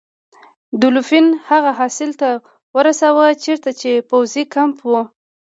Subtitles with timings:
[0.81, 2.29] دولفین هغه ساحل ته
[2.77, 4.93] ورساوه چیرته چې پوځي کمپ و.